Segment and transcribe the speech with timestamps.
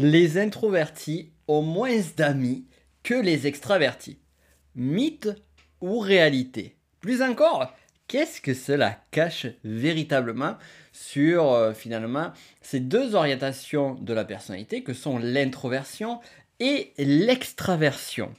[0.00, 2.68] Les introvertis ont moins d'amis
[3.02, 4.20] que les extravertis.
[4.76, 5.28] Mythe
[5.80, 6.76] ou réalité?
[7.00, 7.74] Plus encore,
[8.06, 10.54] qu'est-ce que cela cache véritablement
[10.92, 12.30] sur euh, finalement
[12.60, 16.20] ces deux orientations de la personnalité que sont l'introversion
[16.60, 18.32] et l'extraversion?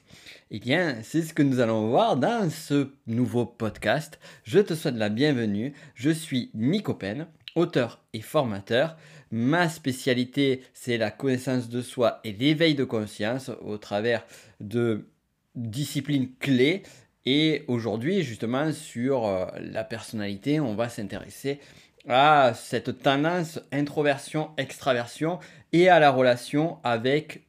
[0.52, 4.18] Eh bien, c'est ce que nous allons voir dans ce nouveau podcast.
[4.46, 5.73] Je te souhaite la bienvenue.
[5.94, 8.96] Je suis Nico Pen, auteur et formateur.
[9.32, 14.25] Ma spécialité, c'est la connaissance de soi et l'éveil de conscience au travers
[14.60, 15.07] de
[15.55, 16.83] disciplines clés.
[17.25, 21.60] Et aujourd'hui, justement, sur euh, la personnalité, on va s'intéresser
[22.07, 25.39] à cette tendance introversion-extraversion
[25.74, 27.46] et à la relation avec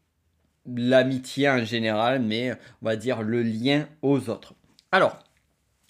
[0.66, 4.54] l'amitié en général, mais on va dire le lien aux autres.
[4.92, 5.18] Alors,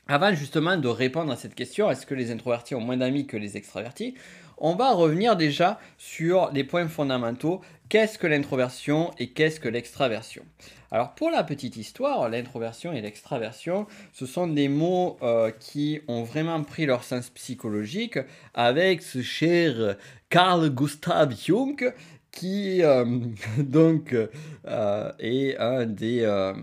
[0.06, 3.36] avant justement de répondre à cette question, est-ce que les introvertis ont moins d'amis que
[3.36, 4.14] les extravertis?
[4.62, 7.62] On va revenir déjà sur les points fondamentaux.
[7.88, 10.44] Qu'est-ce que l'introversion et qu'est-ce que l'extraversion?
[10.90, 16.24] Alors pour la petite histoire, l'introversion et l'extraversion, ce sont des mots euh, qui ont
[16.24, 18.18] vraiment pris leur sens psychologique
[18.52, 19.96] avec ce cher
[20.28, 21.94] Carl Gustav Jung
[22.30, 23.04] qui euh,
[23.58, 26.54] donc euh, est un des, euh,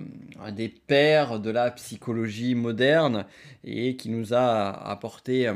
[0.52, 3.26] des pères de la psychologie moderne
[3.64, 5.52] et qui nous a apporté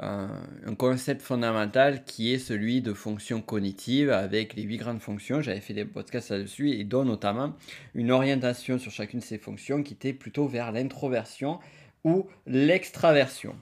[0.00, 5.40] un concept fondamental qui est celui de fonction cognitive avec les huit grandes fonctions.
[5.40, 7.54] J'avais fait des podcasts là-dessus et dont notamment
[7.94, 11.60] une orientation sur chacune de ces fonctions qui était plutôt vers l'introversion
[12.02, 13.54] ou l'extraversion.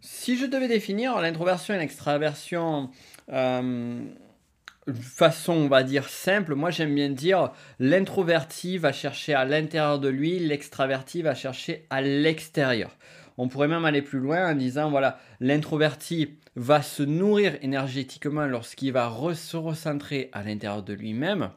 [0.00, 2.88] Si je devais définir l'introversion et l'extraversion
[4.92, 10.08] façon, on va dire, simple, moi j'aime bien dire l'introverti va chercher à l'intérieur de
[10.08, 12.96] lui, l'extraverti va chercher à l'extérieur.
[13.38, 18.92] On pourrait même aller plus loin en disant, voilà, l'introverti va se nourrir énergétiquement lorsqu'il
[18.92, 21.50] va se recentrer à l'intérieur de lui-même.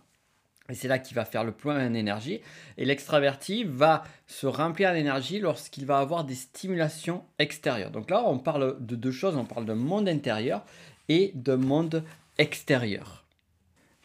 [0.69, 2.39] Et c'est là qu'il va faire le plein d'énergie.
[2.77, 7.91] Et l'extraverti va se remplir d'énergie lorsqu'il va avoir des stimulations extérieures.
[7.91, 9.35] Donc là, on parle de deux choses.
[9.35, 10.63] On parle de monde intérieur
[11.09, 12.03] et de monde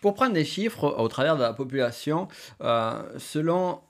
[0.00, 2.28] Pour prendre des chiffres au travers de la population,
[2.62, 3.80] euh, selon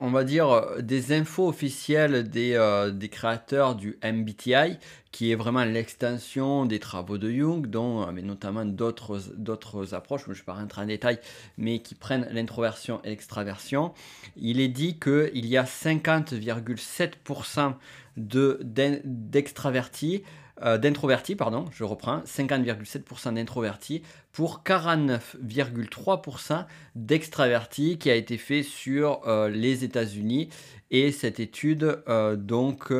[0.00, 4.76] on va dire des infos officielles des, euh, des, créateurs du MBTI,
[5.12, 10.30] qui est vraiment l'extension des travaux de Jung, dont euh, mais notamment d'autres approches, je
[10.30, 11.20] ne vais pas rentrer en détail,
[11.56, 13.94] mais qui prennent l'introversion et l'extraversion,
[14.36, 17.74] il est dit qu'il y a 50,7%
[18.16, 20.24] d'extravertis.
[20.62, 29.26] Euh, d'introvertis, pardon, je reprends, 50,7% d'introvertis pour 49,3% d'extravertis qui a été fait sur
[29.26, 30.50] euh, les États-Unis.
[30.92, 32.92] Et cette étude, euh, donc,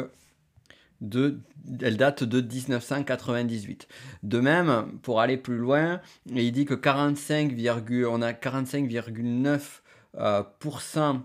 [1.00, 1.38] de,
[1.80, 3.86] elle date de 1998.
[4.24, 7.54] De même, pour aller plus loin, il dit que 45,
[8.08, 11.20] on a 45,9%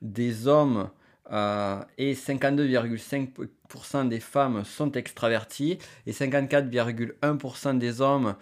[0.00, 0.88] des hommes
[1.34, 8.36] et 52,5% des femmes sont extravertis et 54,1% des hommes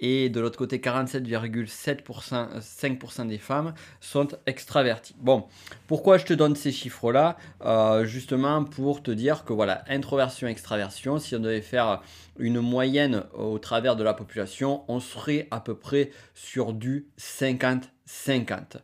[0.00, 5.14] et de l'autre côté 47,7%, 5% des femmes sont extravertis.
[5.18, 5.46] Bon,
[5.86, 7.36] pourquoi je te donne ces chiffres-là?
[7.64, 12.02] Euh, Justement pour te dire que voilà, introversion, extraversion, si on devait faire
[12.38, 18.78] une moyenne au travers de la population, on serait à peu près sur du 50-50.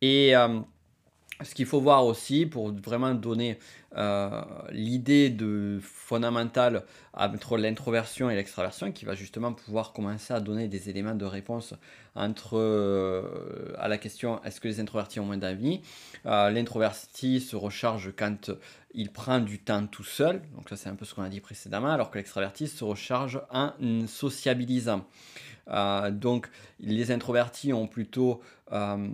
[0.00, 0.60] Et euh,
[1.42, 3.58] ce qu'il faut voir aussi pour vraiment donner
[3.96, 10.68] euh, l'idée de fondamentale entre l'introversion et l'extraversion, qui va justement pouvoir commencer à donner
[10.68, 11.74] des éléments de réponse
[12.14, 15.80] entre euh, à la question est-ce que les introvertis ont moins d'avis?
[16.26, 18.50] Euh, L'introverti se recharge quand
[18.94, 21.40] il prend du temps tout seul, donc ça c'est un peu ce qu'on a dit
[21.40, 23.72] précédemment, alors que l'extraverti se recharge en
[24.06, 25.04] sociabilisant.
[25.70, 26.48] Euh, donc
[26.80, 28.40] les introvertis ont plutôt
[28.72, 29.08] euh,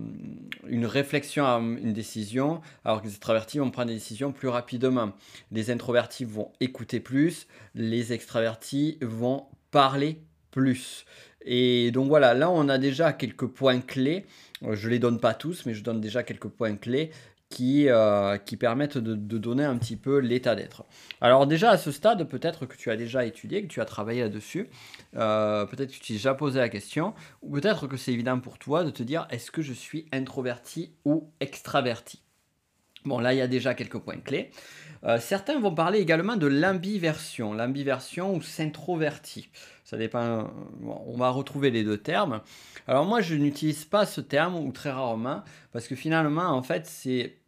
[0.67, 5.13] une réflexion à une décision, alors que les extravertis vont prendre des décisions plus rapidement.
[5.53, 11.05] Les introvertis vont écouter plus, les extravertis vont parler plus.
[11.43, 14.27] Et donc voilà, là on a déjà quelques points clés.
[14.63, 17.11] Je ne les donne pas tous, mais je donne déjà quelques points clés
[17.51, 20.85] qui, euh, qui permettent de, donner un petit peu l'état d'être.
[21.21, 24.23] Alors déjà à ce stade, peut-être que tu as déjà étudié, que tu as travaillé
[24.23, 24.69] là-dessus,
[25.17, 27.13] euh, peut-être que tu t'es déjà posé la question,
[27.43, 30.93] ou peut-être que c'est évident pour toi de te dire est-ce que je suis introverti
[31.05, 32.23] ou extraverti?
[33.05, 34.51] Bon là il y a déjà quelques points clés.
[35.03, 39.49] Euh, certains vont parler également de l'ambiversion, l'ambiversion ou s'introverti.
[39.83, 40.53] Ça dépend,
[40.85, 42.43] on va retrouver les deux termes.
[42.87, 45.43] Alors moi je n'utilise pas ce terme ou très rarement
[45.73, 47.40] parce que finalement en fait c'est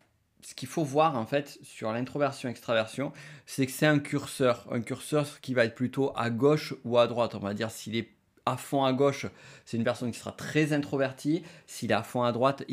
[0.43, 3.13] ce qu'il faut voir en fait sur l'introversion-extraversion,
[3.47, 7.07] c'est que c'est un curseur, un curseur qui va être plutôt à gauche ou à
[7.07, 7.35] droite.
[7.35, 8.11] On va dire s'il est
[8.45, 9.27] à fond à gauche,
[9.65, 11.45] c'est une personne qui sera très introvertie.
[11.67, 12.65] S'il est à fond à droite,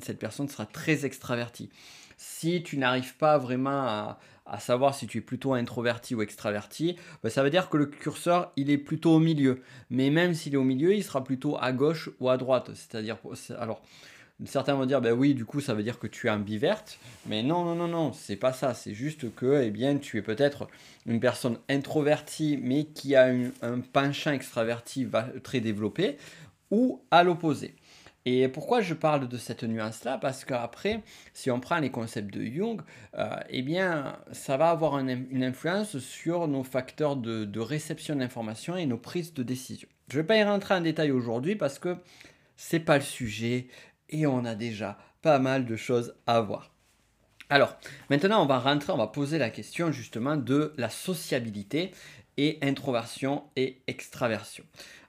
[0.00, 1.68] cette personne sera très extravertie.
[2.16, 7.30] Si tu n'arrives pas vraiment à, savoir si tu es plutôt introverti ou extraverti, ben,
[7.30, 9.62] ça veut dire que le curseur, il est plutôt au milieu.
[9.90, 12.70] Mais même s'il est au milieu, il sera plutôt à gauche ou à droite.
[12.74, 13.18] C'est-à-dire,
[13.58, 13.80] alors,
[14.46, 16.98] Certains vont dire, ben oui, du coup, ça veut dire que tu es ambiverte.
[17.26, 18.74] Mais non, non, non, non, c'est pas ça.
[18.74, 20.68] C'est juste que, eh bien, tu es peut-être
[21.06, 23.30] une personne introvertie, mais qui a
[23.62, 25.06] un penchant extraverti
[25.42, 26.16] très développé,
[26.70, 27.74] ou à l'opposé.
[28.26, 30.18] Et pourquoi je parle de cette nuance-là?
[30.18, 31.02] Parce qu'après,
[31.32, 32.82] si on prend les concepts de Jung,
[33.16, 38.76] euh, eh bien, ça va avoir une influence sur nos facteurs de, de réception d'informations
[38.76, 39.88] et nos prises de décision.
[40.08, 41.96] Je ne vais pas y rentrer en détail aujourd'hui parce que
[42.56, 43.68] c'est pas le sujet
[44.10, 46.74] et on a déjà pas mal de choses à voir.
[47.48, 47.76] Alors,
[48.10, 51.90] maintenant, on va rentrer, on va poser la question justement de la sociabilité
[52.36, 54.64] et introversion et extraversion.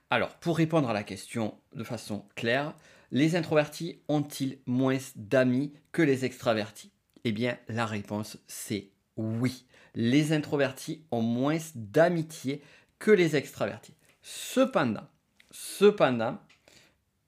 [0.10, 2.74] Alors, pour répondre à la question de façon claire,
[3.12, 6.92] les introvertis ont-ils moins d'amis que les extravertis?
[7.24, 9.66] Eh bien, la réponse c'est oui.
[9.94, 12.62] Les introvertis ont moins d'amitié
[12.98, 13.94] que les extravertis.
[14.24, 15.08] Cependant,
[15.52, 16.40] cependant,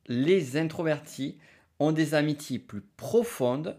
[0.08, 1.38] les introvertis
[1.84, 3.78] ont des amitiés plus profondes,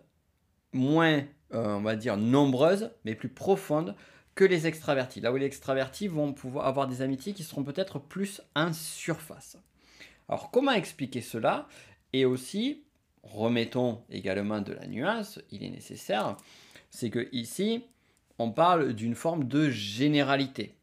[0.73, 3.95] moins, euh, on va dire, nombreuses, mais plus profondes
[4.35, 5.21] que les extravertis.
[5.21, 9.57] Là où les extravertis vont pouvoir avoir des amitiés qui seront peut-être plus en surface.
[10.29, 11.69] Alors comment expliquer cela?
[12.13, 12.85] Et aussi,
[13.23, 16.37] remettons également de la nuance, il est nécessaire,
[16.91, 17.85] c'est que ici,
[18.39, 20.77] on parle d'une forme de généralité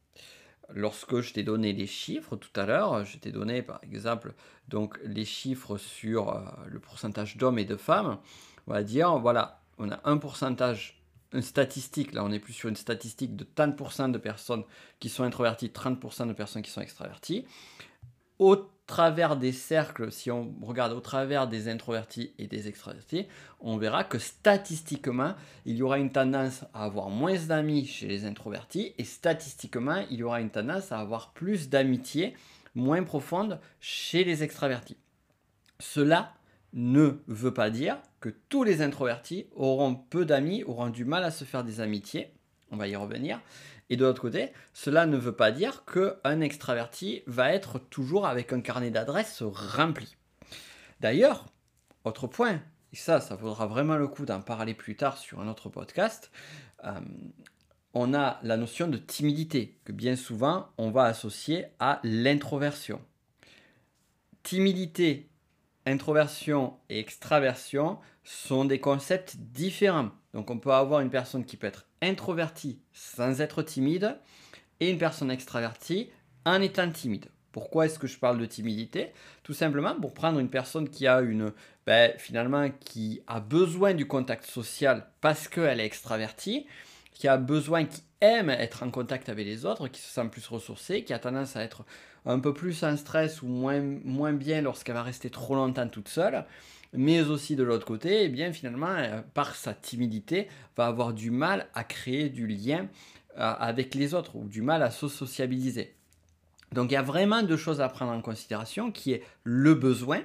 [0.73, 4.33] lorsque je t'ai donné les chiffres tout à l'heure, je t'ai donné par exemple
[4.67, 8.17] donc les chiffres sur euh, le pourcentage d'hommes et de femmes,
[8.67, 11.01] on va dire voilà, on a un pourcentage,
[11.33, 14.63] une statistique, là on est plus sur une statistique de 30% de personnes
[14.99, 17.45] qui sont introverties, 30% de personnes qui sont extraverties.
[18.39, 18.55] Au
[18.91, 23.25] travers des cercles, si on regarde au travers des introvertis et des extravertis,
[23.61, 25.33] on verra que statistiquement,
[25.65, 30.17] il y aura une tendance à avoir moins d'amis chez les introvertis et statistiquement, il
[30.17, 32.35] y aura une tendance à avoir plus d'amitié
[32.75, 34.97] moins profonde chez les extravertis.
[35.79, 36.33] Cela
[36.73, 41.31] ne veut pas dire que tous les introvertis auront peu d'amis, auront du mal à
[41.31, 42.33] se faire des amitiés.
[42.71, 43.39] On va y revenir.
[43.89, 48.53] Et de l'autre côté, cela ne veut pas dire qu'un extraverti va être toujours avec
[48.53, 50.15] un carnet d'adresses rempli.
[51.01, 51.45] D'ailleurs,
[52.05, 52.61] autre point,
[52.93, 56.31] et ça, ça vaudra vraiment le coup d'en parler plus tard sur un autre podcast,
[56.83, 56.99] euh,
[57.93, 63.01] on a la notion de timidité, que bien souvent on va associer à l'introversion.
[64.43, 65.30] Timidité,
[65.85, 70.11] introversion et extraversion sont des concepts différents.
[70.33, 74.17] Donc on peut avoir une personne qui peut être introvertie sans être timide
[74.79, 76.09] et une personne extravertie
[76.45, 77.27] en étant timide.
[77.51, 79.11] Pourquoi est-ce que je parle de timidité?
[79.43, 81.51] Tout simplement pour prendre une personne qui a une,
[81.85, 86.65] ben, finalement, qui a besoin du contact social parce qu'elle est extravertie,
[87.11, 90.47] qui a besoin, qui aime être en contact avec les autres, qui se sent plus
[90.47, 91.83] ressourcée, qui a tendance à être
[92.25, 96.07] un peu plus en stress ou moins, moins bien lorsqu'elle va rester trop longtemps toute
[96.07, 96.45] seule
[96.93, 101.31] mais aussi de l'autre côté, eh bien finalement, euh, par sa timidité, va avoir du
[101.31, 102.87] mal à créer du lien
[103.37, 105.95] euh, avec les autres ou du mal à se sociabiliser.
[106.73, 110.21] Donc il y a vraiment deux choses à prendre en considération qui est le besoin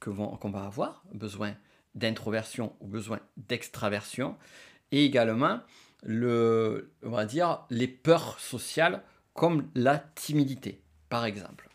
[0.00, 1.54] qu'on va avoir, besoin
[1.94, 4.36] d'introversion ou besoin d'extraversion,
[4.92, 5.60] et également
[6.02, 9.02] le, on va dire, les peurs sociales
[9.34, 11.68] comme la timidité, par exemple.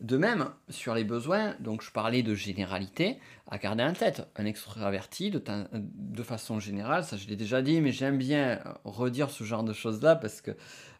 [0.00, 4.28] De même, sur les besoins, donc je parlais de généralité, à garder en tête.
[4.36, 9.42] Un extraverti, de, façon générale, ça je l'ai déjà dit, mais j'aime bien redire ce
[9.42, 10.52] genre de choses-là parce que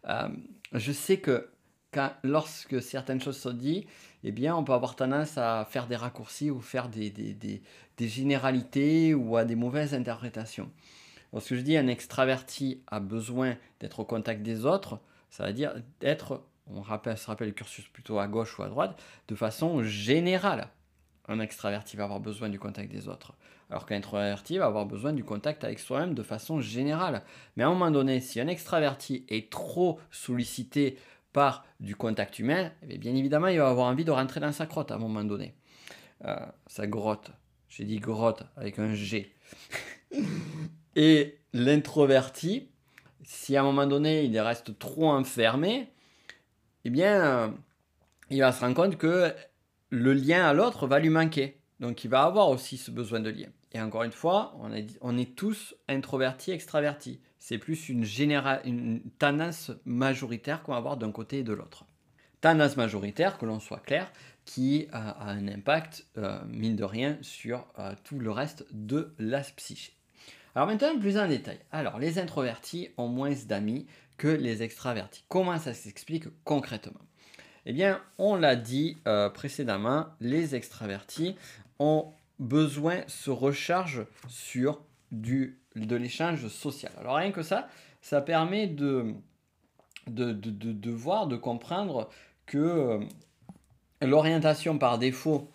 [0.08, 0.28] euh,
[0.72, 1.48] je sais que
[1.92, 3.86] quand, lorsque certaines choses sont dites,
[4.24, 7.62] eh bien, on peut avoir tendance à faire des raccourcis ou faire des, des,
[8.08, 10.70] généralités ou à des mauvaises interprétations.
[11.32, 14.98] Lorsque je dis un extraverti a besoin d'être au contact des autres,
[15.30, 18.68] ça veut dire d'être on rappelle, se rappelle le cursus plutôt à gauche ou à
[18.68, 20.68] droite, de façon générale.
[21.26, 23.34] Un extraverti va avoir besoin du contact des autres,
[23.70, 27.22] alors qu'un introverti va avoir besoin du contact avec soi-même de façon générale.
[27.56, 30.98] Mais à un moment donné, si un extraverti est trop sollicité
[31.32, 34.66] par du contact humain, eh bien évidemment, il va avoir envie de rentrer dans sa
[34.66, 35.54] crotte à un moment donné.
[36.24, 37.30] Euh, sa grotte.
[37.68, 39.34] J'ai dit grotte avec un G.
[40.98, 42.68] Et l'introverti,
[43.22, 45.92] si à un moment donné il reste trop enfermé,
[46.84, 47.48] eh bien, euh,
[48.30, 49.32] il va se rendre compte que
[49.90, 51.60] le lien à l'autre va lui manquer.
[51.78, 53.46] Donc, il va avoir aussi ce besoin de lien.
[53.72, 57.20] Et encore une fois, on est, tous introvertis, extravertis.
[57.38, 58.04] C'est plus une,
[58.64, 61.84] une tendance majoritaire qu'on va avoir d'un côté et de l'autre.
[62.40, 64.10] tendance majoritaire, que l'on soit clair,
[64.44, 69.42] qui a, un impact, euh, mine de rien, sur euh, tout le reste de la
[69.42, 69.97] psyché.
[70.58, 71.60] Alors maintenant, plus en détail.
[71.70, 73.86] Alors, les introvertis ont moins d'amis
[74.16, 75.22] que les extravertis.
[75.28, 76.98] Comment ça s'explique concrètement?
[77.64, 81.36] Eh bien, on l'a dit euh, précédemment, les extravertis
[81.78, 86.90] ont besoin, se rechargent sur de l'échange social.
[86.98, 87.68] Alors rien que ça,
[88.02, 89.14] ça permet de,
[90.08, 92.10] de, de, de voir, de comprendre
[92.46, 92.98] que
[94.02, 95.52] l'orientation par défaut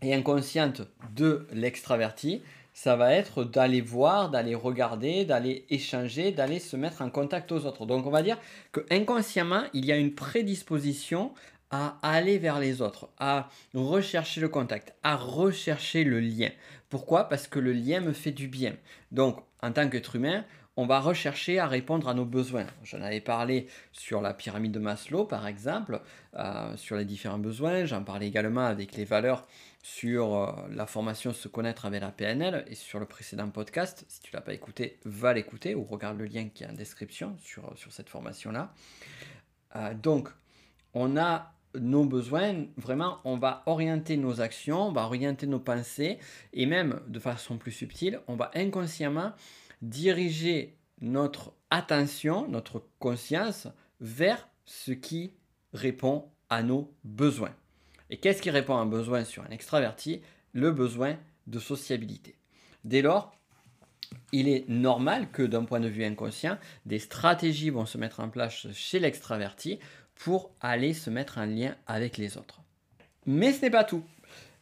[0.00, 2.40] et inconsciente de l'extraverti,
[2.72, 7.66] ça va être d'aller voir, d'aller regarder, d'aller échanger, d'aller se mettre en contact aux
[7.66, 7.86] autres.
[7.86, 8.38] Donc on va dire
[8.72, 11.32] que inconsciemment, il y a une prédisposition
[11.70, 16.50] à aller vers les autres, à rechercher le contact, à rechercher le lien.
[16.90, 17.28] Pourquoi?
[17.28, 18.74] Parce que le lien me fait du bien.
[19.10, 20.44] Donc en tant qu'être humain,
[20.76, 22.66] on va rechercher à répondre à nos besoins.
[22.82, 26.00] J'en avais parlé sur la pyramide de Maslow, par exemple,
[26.36, 27.84] euh, sur les différents besoins.
[27.84, 29.46] J'en parlais également avec les valeurs
[29.82, 34.04] sur euh, la formation Se connaître avec la PNL et sur le précédent podcast.
[34.08, 37.36] Si tu l'as pas écouté, va l'écouter ou regarde le lien qui est en description
[37.42, 38.72] sur, sur cette formation-là.
[39.76, 40.28] Euh, donc,
[40.94, 46.18] on a nos besoins, vraiment, on va orienter nos actions, on va orienter nos pensées
[46.52, 49.32] et même de façon plus subtile, on va inconsciemment
[49.80, 53.68] diriger notre attention, notre conscience
[54.00, 55.34] vers ce qui
[55.72, 57.54] répond à nos besoins.
[58.12, 60.20] Et qu'est-ce qui répond à un besoin sur un extraverti?
[60.52, 61.16] Le besoin
[61.46, 62.36] de sociabilité.
[62.84, 63.34] Dès lors,
[64.32, 68.28] il est normal que d'un point de vue inconscient, des stratégies vont se mettre en
[68.28, 69.78] place chez l'extraverti
[70.14, 72.60] pour aller se mettre en lien avec les autres.
[73.24, 74.04] Mais ce n'est pas tout.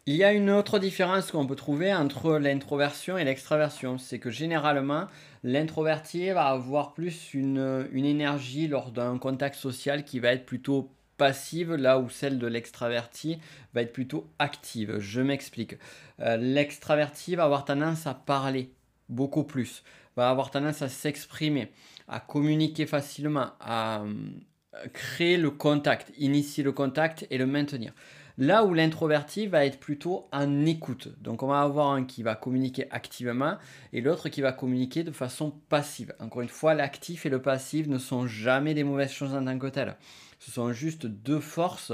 [0.07, 3.99] Il y a une autre différence qu'on peut trouver entre l'introversion et l'extraversion.
[3.99, 5.07] C'est que généralement,
[5.43, 10.89] l'introverti va avoir plus une, énergie lors d'un contact social qui va être plutôt
[11.21, 13.39] passive, là où celle de l'extraverti
[13.75, 14.99] va être plutôt active.
[15.01, 15.77] Je m'explique.
[16.21, 18.73] Euh, l'extraverti va avoir tendance à parler
[19.11, 19.85] beaucoup plus,
[20.17, 21.73] va avoir tendance à s'exprimer,
[22.09, 27.93] à communiquer facilement, à euh, créer le contact, initier le contact et le maintenir.
[28.39, 31.09] Là où l'introverti va être plutôt en écoute.
[31.21, 33.59] Donc on va avoir un qui va communiquer activement
[33.93, 36.15] et l'autre qui va communiquer de façon passive.
[36.19, 39.59] Encore une fois, l'actif et le passif ne sont jamais des mauvaises choses en tant
[39.59, 39.97] que telles.
[40.41, 41.93] Ce sont juste deux forces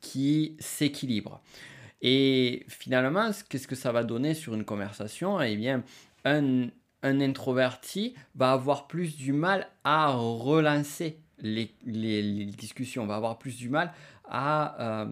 [0.00, 1.40] qui s'équilibrent.
[2.00, 5.40] Et finalement, qu'est-ce que ça va donner sur une conversation?
[5.40, 5.84] Eh bien,
[6.24, 6.68] un,
[7.02, 11.72] introverti va avoir plus du mal à relancer les,
[12.56, 13.92] discussions, va avoir plus du mal
[14.28, 15.06] à euh,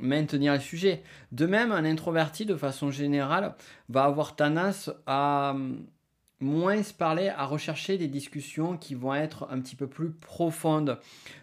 [0.00, 1.02] maintenir le sujet.
[1.32, 3.54] De même, un introverti, de façon générale,
[3.88, 5.54] va avoir tendance à
[6.42, 10.98] moins se parler, à rechercher des discussions qui vont être un petit peu plus profondes,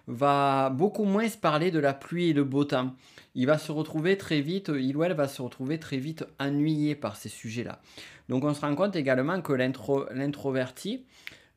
[0.08, 2.94] va beaucoup moins se parler de la pluie et le beau temps.
[3.36, 6.96] Il va se retrouver très vite, il ou elle va se retrouver très vite ennuyé
[6.96, 7.80] par ces sujets-là.
[8.28, 11.06] Donc on se rend compte également que l'introverti,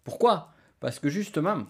[0.04, 0.52] pourquoi?
[0.80, 1.64] Parce que justement,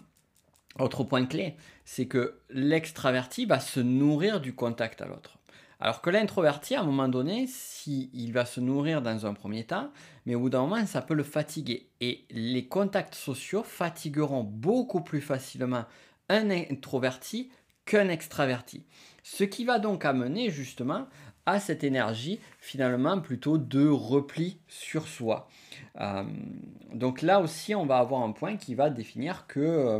[0.79, 5.37] autre point clé, c'est que l'extraverti va se nourrir du contact à l'autre.
[5.83, 9.65] Alors que l'introverti, à un moment donné, s'il il va se nourrir dans un premier
[9.65, 9.91] temps,
[10.25, 11.89] mais au bout d'un moment, ça peut le fatiguer.
[11.99, 15.83] Et les contacts sociaux fatigueront beaucoup plus facilement
[16.29, 17.51] un introverti
[17.85, 18.85] qu'un extraverti.
[19.23, 21.05] Ce qui va donc amener justement
[21.45, 25.49] à cette énergie finalement plutôt de repli sur soi.
[25.99, 26.23] Euh,
[26.93, 29.99] donc là aussi, on va avoir un point qui va définir que euh,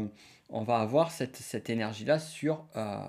[0.49, 2.99] on va avoir cette, énergie-là sur euh,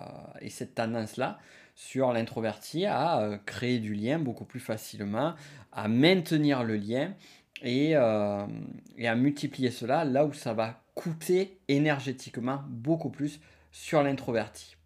[0.40, 1.38] et cette tendance-là
[1.74, 5.34] sur l'introverti à créer du lien beaucoup plus facilement,
[5.72, 7.14] à maintenir le lien
[7.62, 13.40] et, et, à multiplier cela là où ça va coûter énergétiquement beaucoup plus
[13.72, 14.76] sur l'introverti.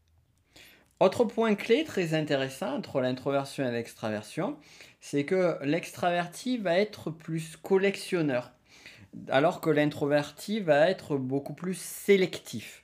[1.01, 4.57] Autre point clé très intéressant entre l'introversion et l'extraversion,
[5.01, 8.51] c'est que l'extraverti va être plus collectionneur,
[9.29, 12.83] alors que l'introverti va être beaucoup plus sélectif.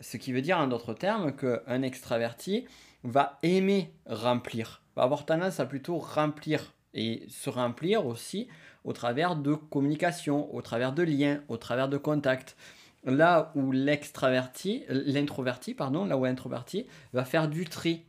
[0.00, 2.66] Ce qui veut dire en d'autres termes qu'un extraverti
[3.04, 8.48] va aimer remplir, va avoir tendance à plutôt remplir et se remplir aussi
[8.84, 12.56] au travers de communication, au travers de liens, au travers de contacts.
[13.04, 18.02] Là où l'extraverti, l'introverti, pardon, là où l'introverti va faire du tri,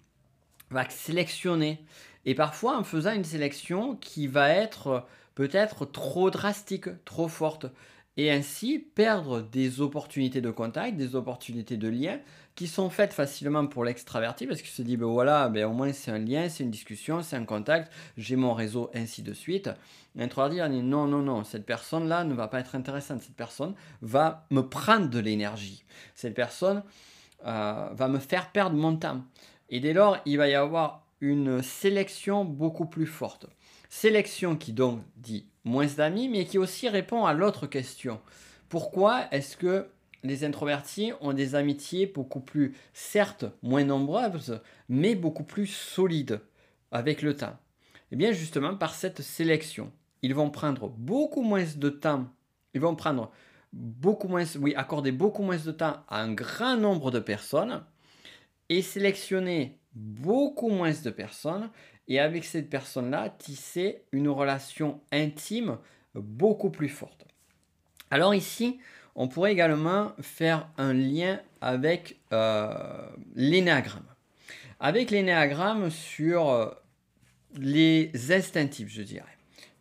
[0.69, 1.83] va sélectionner.
[2.25, 7.67] Et parfois en faisant une sélection qui va être peut-être trop drastique, trop forte.
[8.17, 12.19] Et ainsi perdre des opportunités de contact, des opportunités de lien
[12.57, 15.93] qui sont faites facilement pour l'extraverti parce qu'il se dit ben voilà, ben au moins
[15.93, 19.69] c'est un lien, c'est une discussion, c'est un contact, j'ai mon réseau, ainsi de suite.
[20.15, 24.47] L'introverti dit non, non, non, cette personne-là ne va pas être intéressante, cette personne va
[24.49, 25.85] me prendre de l'énergie.
[26.15, 26.81] Cette personne
[27.45, 29.21] euh, va me faire perdre mon temps.
[29.69, 33.45] Et dès lors, il va y avoir une sélection beaucoup plus forte.
[33.87, 38.19] Sélection qui donc dit moins d'amis, mais qui aussi répond à l'autre question.
[38.67, 39.87] Pourquoi est-ce que
[40.23, 46.41] les introvertis ont des amitiés beaucoup plus, certes, moins nombreuses, mais beaucoup plus solides
[46.91, 47.57] avec le temps
[48.11, 52.27] Eh bien, justement, par cette sélection, ils vont prendre beaucoup moins de temps,
[52.73, 53.31] ils vont prendre
[53.73, 57.83] beaucoup moins, oui, accorder beaucoup moins de temps à un grand nombre de personnes
[58.69, 61.69] et sélectionner beaucoup moins de personnes
[62.07, 65.77] et avec cette personne-là tisser une relation intime
[66.15, 67.25] beaucoup plus forte.
[68.09, 68.79] Alors ici,
[69.17, 72.71] on pourrait également faire un lien avec euh,
[73.35, 74.05] l'énéagramme.
[74.79, 76.69] Avec l'énéagramme sur euh,
[77.59, 79.25] les instinctifs, je dirais.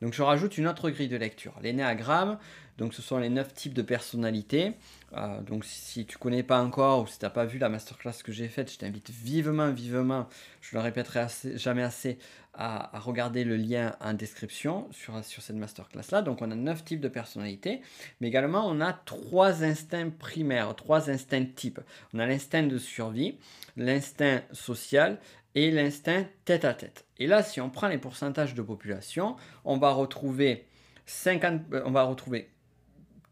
[0.01, 1.53] Donc je rajoute une autre grille de lecture.
[1.63, 2.39] L'énéagramme,
[2.79, 4.73] donc ce sont les neuf types de personnalités.
[5.13, 8.23] Euh, donc si tu connais pas encore ou si tu n'as pas vu la masterclass
[8.25, 10.29] que j'ai faite, je t'invite vivement, vivement,
[10.61, 12.19] je le répéterai jamais assez,
[12.55, 16.23] à, regarder le lien en description sur, sur cette masterclass-là.
[16.23, 17.83] Donc on a neuf types de personnalités,
[18.21, 21.81] mais également on a trois instincts primaires, trois instincts types.
[22.13, 23.39] On a l'instinct de survie,
[23.77, 25.19] l'instinct social
[25.55, 27.07] et l'instinct tête-à-tête.
[27.19, 30.67] Et là, si on prend les pourcentages de population, on va retrouver
[31.07, 32.51] 50, euh, on va retrouver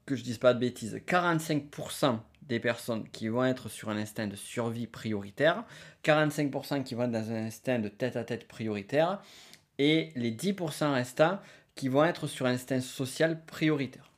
[0.06, 4.26] que je dise pas de bêtises, 45% des personnes qui vont être sur un instinct
[4.26, 5.64] de survie prioritaire,
[6.04, 9.22] 45% qui vont être dans un instinct de tête-à-tête prioritaire,
[9.78, 11.38] et les 10% restants
[11.74, 14.12] qui vont être sur un instinct social prioritaire.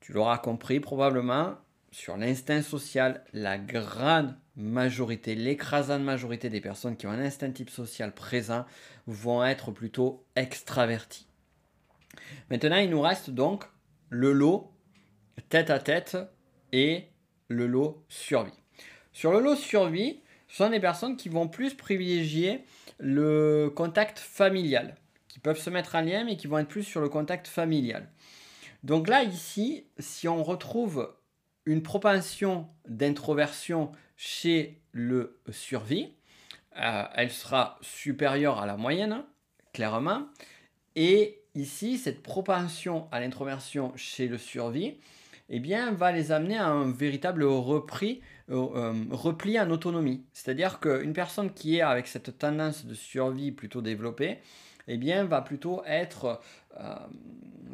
[0.00, 1.56] Tu l'auras compris probablement,
[1.92, 7.70] sur l'instinct social, la grande majorité, l'écrasante majorité des personnes qui ont un instinct type
[7.70, 8.64] social présent
[9.06, 11.26] vont être plutôt extravertis.
[12.50, 13.64] Maintenant, il nous reste donc
[14.08, 14.71] le lot
[15.48, 16.16] tête à tête
[16.72, 17.04] et
[17.48, 18.52] le lot survie.
[19.12, 22.64] Sur le lot survie, ce sont des personnes qui vont plus privilégier
[22.98, 24.96] le contact familial,
[25.28, 28.08] qui peuvent se mettre en lien, mais qui vont être plus sur le contact familial.
[28.82, 31.14] Donc là, ici, si on retrouve
[31.66, 36.14] une propension d'introversion chez le survie,
[36.76, 39.24] euh, elle sera supérieure à la moyenne,
[39.72, 40.26] clairement.
[40.96, 44.98] Et ici, cette propension à l'introversion chez le survie,
[45.54, 47.80] eh bien, va les amener à un véritable euh,
[48.48, 50.24] euh, repli en autonomie.
[50.32, 54.38] C'est-à-dire qu'une personne qui est avec cette tendance de survie plutôt développée,
[54.88, 56.40] eh bien, va plutôt être
[56.80, 56.94] euh,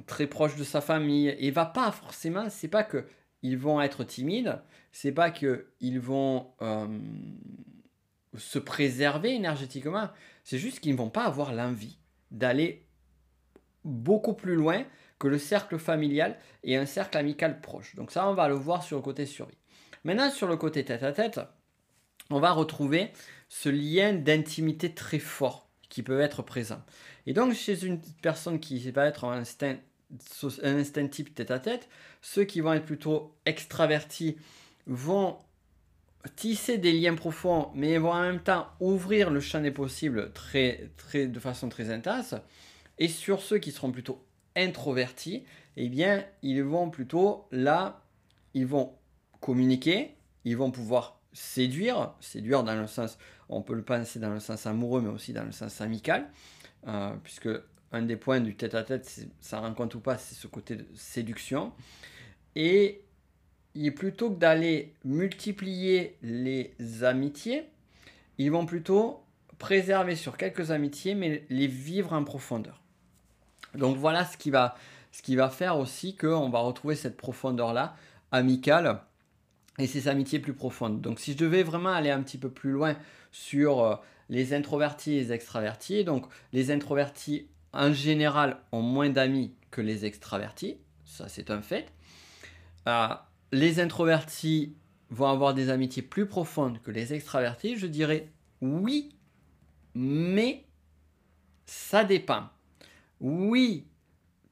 [0.07, 3.07] très proche de sa famille et va pas forcément, c'est pas que
[3.43, 4.61] ils vont être timides,
[4.91, 6.49] c'est pas que ils vont
[8.37, 10.09] se préserver énergétiquement,
[10.43, 11.99] c'est juste qu'ils ne vont pas avoir l'envie
[12.33, 12.89] d'aller
[13.85, 14.85] beaucoup plus loin
[15.19, 17.95] que le cercle familial et un cercle amical proche.
[17.95, 19.59] Donc ça, on va le voir sur le côté survie.
[20.05, 21.41] Maintenant, sur le côté tête-à-tête,
[22.31, 23.11] on va retrouver
[23.49, 26.83] ce lien d'intimité très fort qui peut être présent.
[27.27, 29.77] Et donc, chez une personne qui va être un instinct,
[30.63, 31.89] un instinct type tête-à-tête,
[32.23, 34.37] ceux qui vont être plutôt extravertis
[34.87, 35.39] vont
[36.37, 40.91] tisser des liens profonds, mais vont en même temps ouvrir le champ des possibles très,
[40.97, 42.35] très, de façon très intense.
[42.99, 44.25] Et sur ceux qui seront plutôt
[44.59, 45.45] introvertis,
[45.77, 48.05] eh bien, ils vont plutôt là,
[48.55, 48.95] ils vont
[49.41, 53.19] communiquer, ils vont pouvoir séduire, séduire dans le sens,
[53.49, 56.29] on peut le penser dans le sens amoureux, mais aussi dans le sens amical,
[56.87, 57.49] euh, puisque
[57.93, 61.73] un des points du tête-à-tête, ça rencontre ou pas, c'est ce côté de séduction.
[62.55, 63.03] Et
[63.75, 67.65] il, plutôt que d'aller multiplier les amitiés,
[68.39, 69.23] ils vont plutôt
[69.59, 72.83] préserver sur quelques amitiés, mais les vivre en profondeur.
[73.75, 74.75] Donc voilà ce qui va,
[75.51, 77.95] faire aussi qu'on va retrouver cette profondeur-là,
[78.33, 79.01] amicale,
[79.79, 81.01] et ces amitiés plus profondes.
[81.01, 82.97] Donc si je devais vraiment aller un petit peu plus loin
[83.31, 83.97] sur euh,
[84.29, 90.05] les introvertis et les extravertis, donc les introvertis en général ont moins d'amis que les
[90.05, 91.93] extravertis, ça c'est un fait.
[92.89, 93.09] Euh,
[93.53, 94.75] les introvertis
[95.11, 98.29] vont avoir des amitiés plus profondes que les extravertis, je dirais
[98.61, 99.15] oui,
[99.95, 100.65] mais
[101.67, 102.49] ça dépend.
[103.21, 103.87] Oui,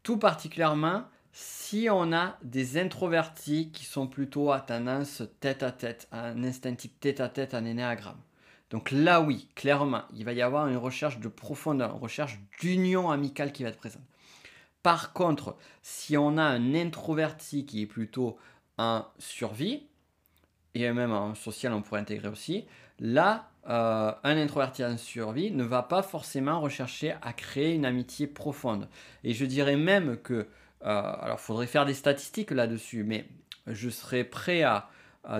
[0.02, 1.04] tout particulièrement
[1.38, 6.92] si on a des introvertis qui sont plutôt à tendance tête à tête, un instinctif
[6.98, 8.20] tête à tête, un énéagramme.
[8.70, 13.10] Donc là, oui, clairement, il va y avoir une recherche de profondeur, une recherche d'union
[13.10, 14.02] amicale qui va être présente.
[14.82, 18.38] Par contre, si on a un introverti qui est plutôt
[18.78, 19.86] en survie,
[20.74, 22.64] et même en social, on pourrait intégrer aussi,
[22.98, 28.26] là, euh, un introverti en survie ne va pas forcément rechercher à créer une amitié
[28.26, 28.88] profonde.
[29.24, 30.46] Et je dirais même que, euh,
[30.82, 33.26] alors il faudrait faire des statistiques là-dessus, mais
[33.66, 34.88] je serais prêt à,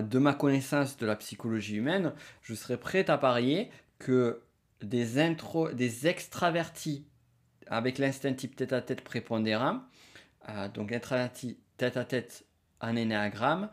[0.01, 4.41] de ma connaissance de la psychologie humaine, je serais prêt à parier que
[4.81, 7.05] des, intro, des extravertis
[7.67, 9.81] avec l'instinct type tête-à-tête prépondérant,
[10.73, 12.45] donc introvertis tête-à-tête
[12.81, 13.69] en énéagramme,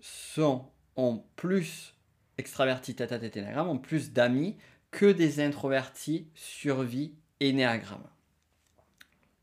[0.00, 1.94] sont, ont plus
[2.40, 4.56] extravertis tête-à-tête énéagramme, ont plus d'amis
[4.90, 8.02] que des introvertis survie énéagramme.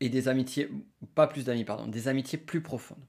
[0.00, 0.70] Et des amitiés,
[1.14, 3.02] pas plus d'amis, pardon, des amitiés plus profondes.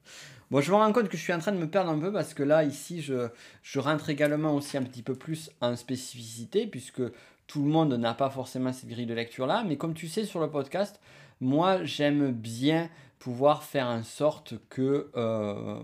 [0.50, 2.12] Bon, je me rends compte que je suis en train de me perdre un peu
[2.12, 3.28] parce que là, ici, je,
[3.62, 7.02] je rentre également aussi un petit peu plus en spécificité, puisque
[7.46, 9.64] tout le monde n'a pas forcément cette grille de lecture-là.
[9.68, 11.00] Mais comme tu sais sur le podcast,
[11.40, 12.90] moi, j'aime bien
[13.20, 15.80] pouvoir faire en sorte que, euh,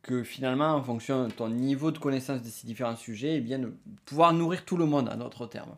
[0.00, 3.60] que finalement, en fonction de ton niveau de connaissance de ces différents sujets, eh bien,
[4.06, 5.76] pouvoir nourrir tout le monde, à notre terme.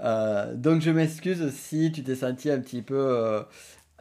[0.00, 3.42] Euh, donc je m'excuse si tu t'es senti un petit peu euh,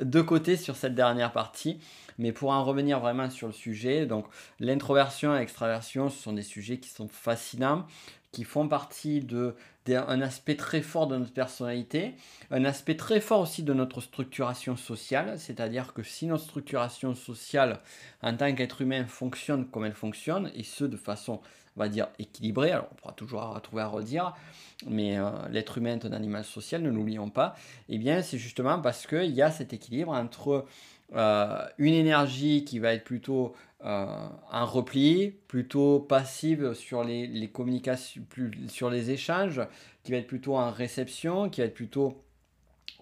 [0.01, 1.79] de côté sur cette dernière partie.
[2.17, 4.25] Mais pour en revenir vraiment sur le sujet, donc
[4.59, 7.85] l'introversion et l'extraversion, ce sont des sujets qui sont fascinants,
[8.31, 9.55] qui font partie de
[9.95, 12.15] un aspect très fort de notre personnalité,
[12.51, 17.79] un aspect très fort aussi de notre structuration sociale, c'est-à-dire que si notre structuration sociale
[18.21, 21.41] en tant qu'être humain fonctionne comme elle fonctionne, et ce de façon,
[21.75, 24.33] on va dire, équilibrée, alors on pourra toujours trouver à redire,
[24.87, 27.55] mais euh, l'être humain est un animal social, ne l'oublions pas,
[27.89, 30.65] et eh bien c'est justement parce qu'il y a cet équilibre entre
[31.15, 38.51] euh, une énergie qui va être plutôt un repli, plutôt passive sur les, communications, plus,
[38.69, 39.61] sur les échanges,
[40.03, 42.23] qui va être plutôt en réception, qui va être plutôt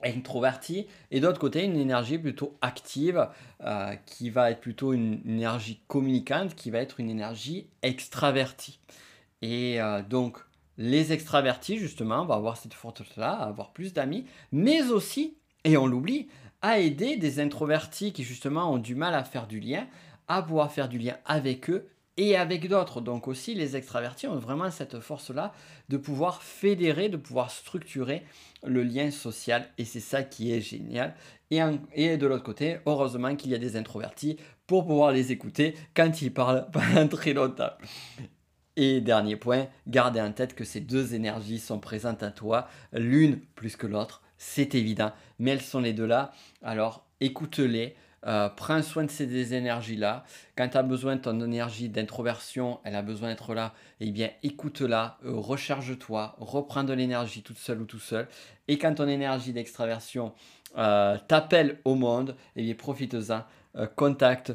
[0.04, 3.28] introverti, et d'autre côté une énergie plutôt active,
[3.64, 8.80] euh, qui va être plutôt une, énergie communicante, qui va être une énergie extravertie.
[9.42, 10.40] Et euh, donc
[10.78, 16.28] les extravertis, justement, vont avoir cette force-là, avoir plus d'amis, mais aussi, et on l'oublie,
[16.62, 19.88] à aider des introvertis qui justement ont du mal à faire du lien,
[20.28, 23.02] à pouvoir faire du lien avec eux et avec d'autres.
[23.02, 25.54] Donc aussi, les extravertis ont vraiment cette force-là
[25.90, 28.24] de pouvoir fédérer, de pouvoir structurer
[28.64, 29.68] le lien social.
[29.78, 31.16] Et c'est ça qui est génial.
[31.52, 36.22] Et, de l'autre côté, heureusement qu'il y a des introvertis pour pouvoir les écouter quand
[36.22, 37.72] ils parlent pendant très longtemps.
[38.78, 43.40] Et dernier point, gardez en tête que ces deux énergies sont présentes à toi, l'une
[43.40, 48.82] plus que l'autre, c'est évident, mais elles sont les deux là, alors écoute-les, euh, prends
[48.82, 50.24] soin de ces énergies-là.
[50.58, 54.30] Quand tu as besoin de ton énergie d'introversion, elle a besoin d'être là, eh bien
[54.42, 58.28] écoute-la, euh, recharge-toi, reprends de l'énergie toute seule ou tout seul.
[58.68, 60.34] Et quand ton énergie d'extraversion
[60.78, 63.44] euh, t'appelle au monde, eh bien profite-en,
[63.96, 64.54] contacte,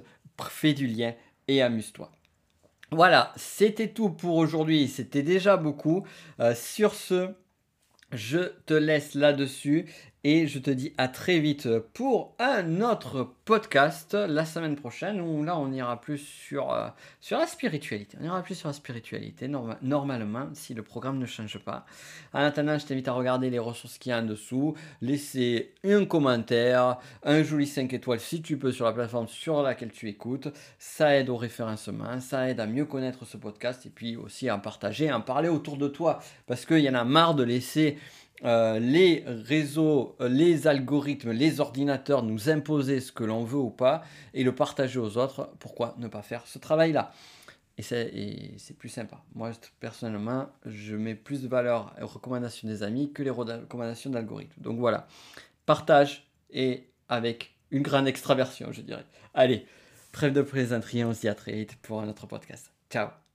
[0.49, 1.13] fais du lien
[1.47, 2.11] et amuse-toi.
[2.91, 6.05] Voilà, c'était tout pour aujourd'hui, c'était déjà beaucoup.
[6.55, 7.35] sur ce,
[8.13, 9.87] je te laisse là-dessus
[10.23, 15.43] et je te dis à très vite pour un autre podcast la semaine prochaine où
[15.43, 16.89] là on ira plus sur, euh,
[17.21, 18.19] sur la spiritualité.
[18.21, 21.87] On ira plus sur la spiritualité normalement si le programme ne change pas.
[22.35, 26.05] En attendant, je t'invite à regarder les ressources qu'il y a en dessous, laisser un
[26.05, 30.49] commentaire, un joli 5 étoiles si tu peux sur la plateforme sur laquelle tu écoutes.
[30.79, 34.59] Ça aide au référencement, ça aide à mieux connaître ce podcast et puis aussi à
[34.59, 37.97] partager, à en parler autour de toi parce qu'il y en a marre de laisser
[38.45, 43.71] euh, les réseaux, euh, les algorithmes, les ordinateurs nous imposer ce que l'on veut ou
[43.71, 47.13] pas et le partager aux autres, pourquoi ne pas faire ce travail-là?
[47.77, 49.23] Et c'est plus sympa.
[49.35, 54.61] Moi, personnellement, je mets plus de valeur aux recommandations des amis que les recommandations d'algorithmes.
[54.61, 55.07] Donc voilà,
[55.65, 59.07] partage et avec une grande extraversion, je dirais.
[59.33, 59.65] Allez,
[60.13, 62.71] trêve de plaisanterie, on se dit à très vite pour un autre podcast.
[62.91, 63.30] Ciao